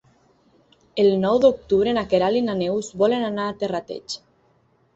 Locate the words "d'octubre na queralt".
1.43-2.41